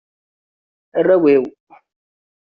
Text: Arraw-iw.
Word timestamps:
Arraw-iw. 0.97 1.45